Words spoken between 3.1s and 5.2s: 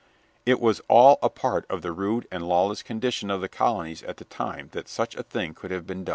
of the colonies at the time that such